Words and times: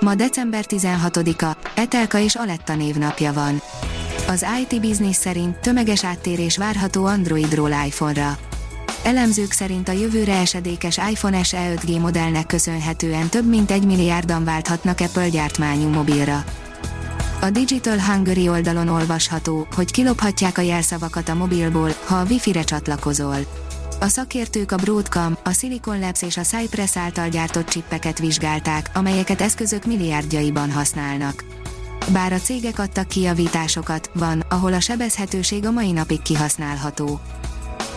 Ma 0.00 0.14
december 0.14 0.64
16-a, 0.68 1.56
Etelka 1.74 2.18
és 2.18 2.34
Aletta 2.34 2.74
névnapja 2.74 3.32
van. 3.32 3.62
Az 4.28 4.46
IT 4.60 4.80
Business 4.80 5.16
szerint 5.16 5.56
tömeges 5.56 6.04
áttérés 6.04 6.56
várható 6.56 7.04
Androidról 7.04 7.70
iPhone-ra. 7.86 8.38
Elemzők 9.02 9.52
szerint 9.52 9.88
a 9.88 9.92
jövőre 9.92 10.36
esedékes 10.38 10.96
iPhone 11.10 11.42
SE 11.42 11.74
5G 11.74 12.00
modellnek 12.00 12.46
köszönhetően 12.46 13.28
több 13.28 13.48
mint 13.48 13.70
egy 13.70 13.86
milliárdan 13.86 14.44
válthatnak 14.44 15.00
Apple 15.00 15.28
gyártmányú 15.28 15.88
mobilra. 15.88 16.44
A 17.40 17.50
Digital 17.50 17.98
Hungary 17.98 18.48
oldalon 18.48 18.88
olvasható, 18.88 19.66
hogy 19.74 19.90
kilophatják 19.90 20.58
a 20.58 20.62
jelszavakat 20.62 21.28
a 21.28 21.34
mobilból, 21.34 21.90
ha 22.04 22.16
a 22.16 22.24
Wi-Fi-re 22.28 22.62
csatlakozol. 22.62 23.36
A 24.02 24.08
szakértők 24.08 24.72
a 24.72 24.76
Broadcom, 24.76 25.36
a 25.44 25.52
Silicon 25.52 25.98
Labs 25.98 26.22
és 26.22 26.36
a 26.36 26.42
Cypress 26.42 26.96
által 26.96 27.28
gyártott 27.28 27.68
csippeket 27.68 28.18
vizsgálták, 28.18 28.90
amelyeket 28.94 29.40
eszközök 29.40 29.84
milliárdjaiban 29.84 30.70
használnak. 30.72 31.44
Bár 32.12 32.32
a 32.32 32.38
cégek 32.38 32.78
adtak 32.78 33.08
kijavításokat, 33.08 34.10
van, 34.14 34.44
ahol 34.48 34.72
a 34.72 34.80
sebezhetőség 34.80 35.66
a 35.66 35.70
mai 35.70 35.92
napig 35.92 36.22
kihasználható. 36.22 37.20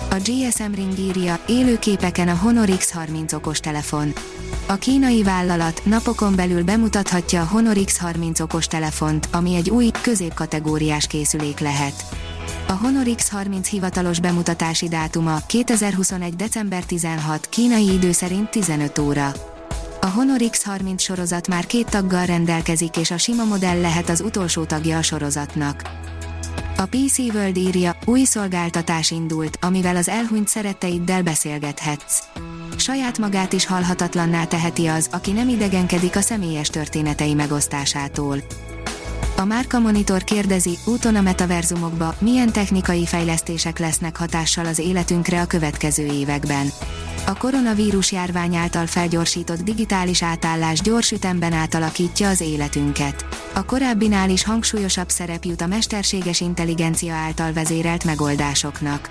A 0.10 0.16
GSM 0.16 0.74
Ring 0.76 1.00
írja, 1.00 1.40
élő 1.48 1.80
képeken 1.80 2.28
a 2.28 2.36
Honor 2.36 2.68
X30 2.72 3.34
okostelefon. 3.36 4.14
A 4.68 4.76
kínai 4.76 5.24
vállalat 5.24 5.82
napokon 5.86 6.36
belül 6.36 6.64
bemutathatja 6.64 7.42
a 7.42 7.48
Honor 7.48 7.76
X30 7.78 8.42
okostelefont, 8.42 9.28
ami 9.32 9.56
egy 9.56 9.70
új, 9.70 9.90
középkategóriás 10.02 11.08
készülék 11.08 11.60
lehet. 11.60 12.06
A 12.74 12.76
Honor 12.76 13.06
X30 13.08 13.68
hivatalos 13.70 14.20
bemutatási 14.20 14.88
dátuma 14.88 15.38
2021. 15.46 16.36
december 16.36 16.84
16, 16.84 17.50
kínai 17.50 17.94
idő 17.94 18.12
szerint 18.12 18.50
15 18.50 19.00
óra. 19.00 19.32
A 20.02 20.06
Honor 20.06 20.38
X30 20.40 21.00
sorozat 21.00 21.48
már 21.48 21.66
két 21.66 21.90
taggal 21.90 22.26
rendelkezik 22.26 22.98
és 22.98 23.12
a 23.12 23.18
sima 23.18 23.44
modell 23.44 23.82
lehet 23.82 24.10
az 24.10 24.22
utolsó 24.22 24.64
tagja 24.64 24.98
a 24.98 25.02
sorozatnak. 25.02 25.82
A 26.78 26.86
PC 26.86 27.18
World 27.18 27.58
írja, 27.58 27.96
új 28.06 28.24
szolgáltatás 28.24 29.12
indult, 29.12 29.58
amivel 29.62 29.96
az 29.96 30.10
elhunyt 30.10 30.48
szeretteiddel 30.48 31.24
beszélgethetsz. 31.24 32.20
Saját 32.78 33.18
magát 33.18 33.54
is 33.54 33.66
halhatatlanná 33.66 34.46
teheti 34.46 34.88
az, 34.88 35.10
aki 35.12 35.32
nem 35.32 35.50
idegenkedik 35.50 36.16
a 36.16 36.22
személyes 36.22 36.68
történetei 36.68 37.34
megosztásától. 37.34 38.38
A 39.44 39.46
Márka 39.46 39.80
Monitor 39.80 40.24
kérdezi, 40.24 40.78
úton 40.86 41.16
a 41.16 41.22
metaverzumokba, 41.22 42.16
milyen 42.20 42.52
technikai 42.52 43.06
fejlesztések 43.06 43.80
lesznek 43.80 44.18
hatással 44.18 44.66
az 44.66 44.80
életünkre 44.80 45.42
a 45.42 45.46
következő 45.46 46.06
években. 46.06 46.68
A 47.26 47.38
koronavírus 47.38 48.12
járvány 48.12 48.56
által 48.56 48.86
felgyorsított 48.86 49.64
digitális 49.64 50.24
átállás 50.24 50.82
gyors 50.82 51.12
ütemben 51.12 51.54
átalakítja 51.54 52.30
az 52.30 52.42
életünket. 52.42 53.26
A 53.54 53.66
korábbinál 53.66 54.30
is 54.30 54.44
hangsúlyosabb 54.44 55.10
szerep 55.10 55.44
jut 55.44 55.62
a 55.62 55.68
mesterséges 55.68 56.42
intelligencia 56.42 57.14
által 57.14 57.54
vezérelt 57.54 58.04
megoldásoknak. 58.04 59.08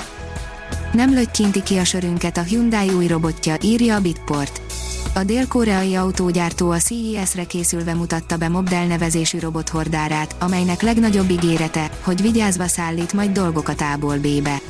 Nem 0.92 1.14
lötykinti 1.14 1.62
ki 1.62 1.76
a 1.76 1.84
sörünket 1.84 2.36
a 2.36 2.42
Hyundai 2.42 2.88
új 2.88 3.06
robotja, 3.06 3.56
írja 3.62 3.94
a 3.94 4.00
Bitport. 4.00 4.71
A 5.14 5.24
dél-koreai 5.24 5.94
autógyártó 5.94 6.70
a 6.70 6.78
CES-re 6.78 7.44
készülve 7.44 7.94
mutatta 7.94 8.36
be 8.36 8.48
Mobdel 8.48 8.86
nevezésű 8.86 9.38
robothordárát, 9.38 10.36
amelynek 10.38 10.82
legnagyobb 10.82 11.30
ígérete, 11.30 11.90
hogy 12.00 12.22
vigyázva 12.22 12.66
szállít 12.66 13.12
majd 13.12 13.30
dolgokat 13.30 13.80
A-ból 13.80 14.16
B-be. 14.16 14.60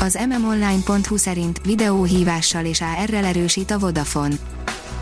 Az 0.00 0.18
mmonline.hu 0.28 1.16
szerint 1.16 1.60
videóhívással 1.64 2.64
és 2.64 2.80
AR-rel 2.80 3.24
erősít 3.24 3.70
a 3.70 3.78
Vodafone. 3.78 4.34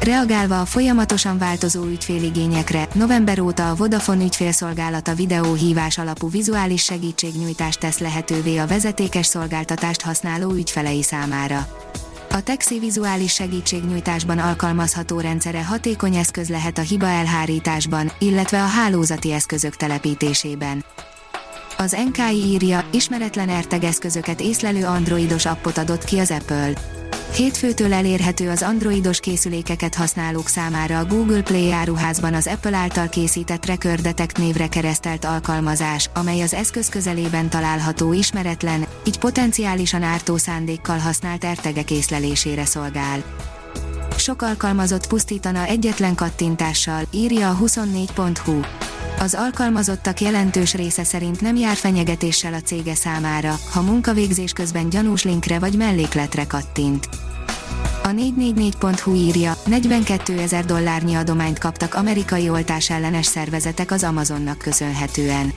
Reagálva 0.01 0.61
a 0.61 0.65
folyamatosan 0.65 1.39
változó 1.39 1.85
ügyféligényekre, 1.85 2.89
november 2.93 3.41
óta 3.41 3.71
a 3.71 3.75
Vodafone 3.75 4.25
ügyfélszolgálata 4.25 5.15
videóhívás 5.15 5.99
alapú 5.99 6.31
vizuális 6.31 6.83
segítségnyújtást 6.83 7.81
tesz 7.81 7.99
lehetővé 7.99 8.57
a 8.57 8.67
vezetékes 8.67 9.27
szolgáltatást 9.27 10.03
használó 10.03 10.51
ügyfelei 10.51 11.03
számára. 11.03 11.84
A 12.35 12.43
Texi 12.43 12.79
vizuális 12.79 13.33
segítségnyújtásban 13.33 14.39
alkalmazható 14.39 15.21
rendszere 15.21 15.65
hatékony 15.65 16.15
eszköz 16.15 16.49
lehet 16.49 16.79
a 16.79 16.83
hiba 16.83 17.07
elhárításban, 17.07 18.13
illetve 18.19 18.63
a 18.63 18.67
hálózati 18.67 19.33
eszközök 19.33 19.77
telepítésében. 19.77 20.85
Az 21.79 21.97
NKI 22.07 22.45
írja, 22.45 22.85
ismeretlen 22.93 23.49
erteg 23.49 23.85
eszközöket 23.85 24.41
észlelő 24.41 24.85
androidos 24.85 25.47
appot 25.47 25.79
adott 25.79 26.05
ki 26.05 26.19
az 26.19 26.31
Apple. 26.31 26.73
Hétfőtől 27.37 27.93
elérhető 27.93 28.51
az 28.51 28.63
androidos 28.63 29.21
készülékeket 29.21 29.95
használók 29.95 30.49
számára 30.49 30.99
a 30.99 31.05
Google 31.05 31.43
Play 31.43 31.73
áruházban 31.73 32.35
az 32.35 32.47
Apple 32.47 32.77
által 32.77 33.09
készített 33.09 33.67
Record 33.67 34.01
Detect 34.01 34.39
névre 34.39 34.69
keresztelt 34.69 35.25
alkalmazás, 35.25 36.11
amely 36.15 36.41
az 36.41 36.55
eszköz 36.55 36.89
közelében 36.89 37.51
található 37.51 38.13
ismeretlen, 38.13 38.87
így 39.07 39.19
potenciálisan 39.19 40.03
ártó 40.03 40.37
szándékkal 40.37 40.99
használt 40.99 41.45
ertegek 41.45 41.91
észlelésére 41.91 42.65
szolgál. 42.65 43.23
Sok 44.17 44.43
alkalmazott 44.43 45.07
pusztítana 45.07 45.65
egyetlen 45.65 46.15
kattintással, 46.15 47.03
írja 47.11 47.51
a 47.51 47.59
24.hu. 47.63 48.61
Az 49.19 49.35
alkalmazottak 49.35 50.21
jelentős 50.21 50.75
része 50.75 51.05
szerint 51.05 51.41
nem 51.41 51.57
jár 51.57 51.77
fenyegetéssel 51.77 52.55
a 52.55 52.61
cége 52.61 52.95
számára, 52.95 53.59
ha 53.73 53.81
munkavégzés 53.83 54.53
közben 54.53 54.89
gyanús 54.89 55.25
linkre 55.25 55.59
vagy 55.59 55.77
mellékletre 55.77 56.47
kattint. 56.47 57.09
A 58.03 58.09
444.hu 58.09 59.15
írja, 59.15 59.57
42 59.67 60.39
ezer 60.39 60.65
dollárnyi 60.65 61.15
adományt 61.15 61.59
kaptak 61.59 61.95
amerikai 61.95 62.49
oltás 62.49 62.91
ellenes 62.91 63.27
szervezetek 63.27 63.91
az 63.91 64.05
Amazonnak 64.05 64.59
köszönhetően. 64.59 65.53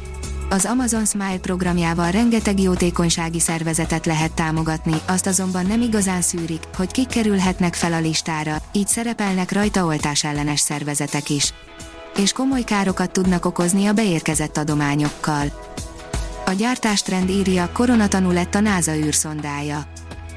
Az 0.50 0.66
Amazon 0.66 1.06
Smile 1.06 1.38
programjával 1.38 2.12
rengeteg 2.12 2.60
jótékonysági 2.60 3.40
szervezetet 3.40 4.06
lehet 4.06 4.34
támogatni, 4.34 4.96
azt 5.08 5.28
azonban 5.28 5.66
nem 5.66 5.82
igazán 5.82 6.22
szűrik, 6.22 6.64
hogy 6.76 6.92
kik 6.92 7.08
kerülhetnek 7.08 7.74
fel 7.74 7.94
a 7.94 8.00
listára, 8.00 8.58
így 8.72 8.88
szerepelnek 8.88 9.52
rajta 9.52 9.86
oltás 9.86 10.24
ellenes 10.24 10.60
szervezetek 10.60 11.30
is 11.30 11.54
és 12.18 12.32
komoly 12.32 12.62
károkat 12.62 13.12
tudnak 13.12 13.46
okozni 13.46 13.86
a 13.86 13.94
beérkezett 13.94 14.58
adományokkal. 14.58 15.46
A 16.46 16.52
gyártástrend 16.52 17.30
írja, 17.30 17.70
koronatanú 17.74 18.32
lett 18.32 18.56
a 18.56 18.60
NASA 18.60 18.96
űrszondája. 18.96 19.86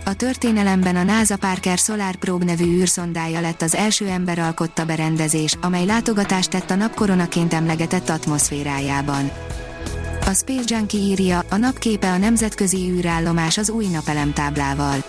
A 0.05 0.15
történelemben 0.15 0.97
a 0.97 1.03
NASA 1.03 1.37
Parker 1.37 1.79
Solar 1.79 2.17
Probe 2.17 2.45
nevű 2.45 2.65
űrszondája 2.65 3.41
lett 3.41 3.63
az 3.63 3.75
első 3.75 4.07
ember 4.07 4.39
alkotta 4.39 4.85
berendezés, 4.85 5.57
amely 5.61 5.85
látogatást 5.85 6.51
tett 6.51 6.71
a 6.71 6.75
napkoronaként 6.75 7.55
emlegetett 7.55 8.09
atmoszférájában. 8.09 9.31
A 10.27 10.33
Space 10.33 10.77
Junkie 10.77 11.01
írja, 11.01 11.43
a 11.51 11.57
napképe 11.57 12.11
a 12.11 12.17
nemzetközi 12.17 12.91
űrállomás 12.91 13.59
az 13.59 13.71
új 13.71 13.87
napelemtáblával 13.87 15.05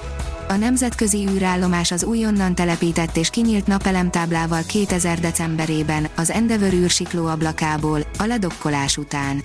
a 0.51 0.55
nemzetközi 0.55 1.27
űrállomás 1.27 1.91
az 1.91 2.03
újonnan 2.03 2.55
telepített 2.55 3.17
és 3.17 3.29
kinyílt 3.29 3.67
napelemtáblával 3.67 4.63
2000 4.63 5.19
decemberében, 5.19 6.07
az 6.15 6.31
Endeavour 6.31 6.73
űrsikló 6.73 7.25
ablakából, 7.25 7.99
a 8.17 8.25
ledokkolás 8.25 8.97
után. 8.97 9.43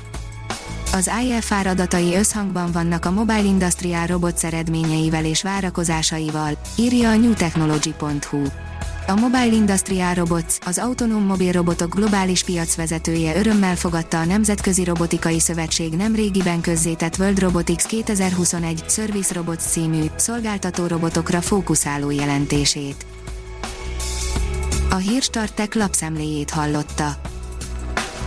Az 0.93 1.11
IFR 1.25 1.67
adatai 1.67 2.14
összhangban 2.14 2.73
vannak 2.73 3.05
a 3.05 3.11
Mobile 3.11 3.43
Industrial 3.43 4.06
Robots 4.06 4.44
eredményeivel 4.44 5.25
és 5.25 5.43
várakozásaival, 5.43 6.58
írja 6.76 7.11
a 7.11 7.17
newtechnology.hu. 7.17 8.66
A 9.08 9.14
Mobile 9.14 9.53
Industrial 9.53 10.14
Robots, 10.14 10.58
az 10.64 10.79
autonóm 10.79 11.23
mobil 11.23 11.53
robotok 11.53 11.94
globális 11.94 12.44
piacvezetője 12.44 13.37
örömmel 13.37 13.76
fogadta 13.76 14.19
a 14.19 14.25
Nemzetközi 14.25 14.85
Robotikai 14.85 15.41
Szövetség 15.41 15.93
nemrégiben 15.93 16.61
közzétett 16.61 17.19
World 17.19 17.38
Robotics 17.38 17.85
2021 17.85 18.82
Service 18.88 19.35
Robots 19.35 19.61
című, 19.61 20.05
szolgáltató 20.17 20.87
robotokra 20.87 21.41
fókuszáló 21.41 22.11
jelentését. 22.11 23.06
A 24.91 24.97
Hírstartek 24.97 25.75
lapszemléjét 25.75 26.50
hallotta. 26.50 27.36